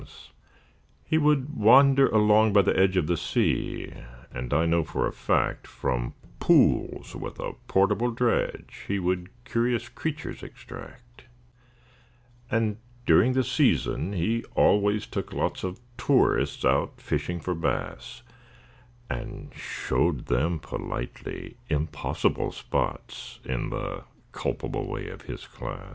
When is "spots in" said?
22.51-23.69